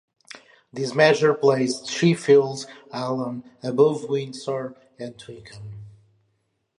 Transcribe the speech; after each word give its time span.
This 0.73 0.95
measure 0.95 1.31
placed 1.35 1.85
Sheffield 1.85 2.65
Hallam 2.91 3.43
above 3.61 4.09
Windsor 4.09 4.73
and 4.97 5.15
Twickenham. 5.15 5.83